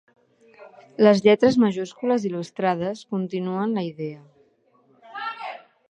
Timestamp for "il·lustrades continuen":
2.31-3.79